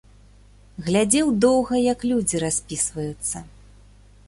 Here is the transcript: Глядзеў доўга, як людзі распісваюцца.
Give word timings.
Глядзеў 0.87 1.27
доўга, 1.45 1.77
як 1.93 2.07
людзі 2.13 2.43
распісваюцца. 2.47 3.47